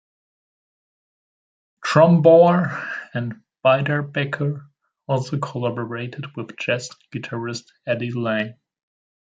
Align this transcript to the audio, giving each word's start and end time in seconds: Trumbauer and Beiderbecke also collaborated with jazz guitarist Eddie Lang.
Trumbauer 1.85 2.91
and 3.13 3.43
Beiderbecke 3.63 4.65
also 5.07 5.37
collaborated 5.37 6.35
with 6.35 6.57
jazz 6.57 6.89
guitarist 7.13 7.67
Eddie 7.85 8.09
Lang. 8.09 8.55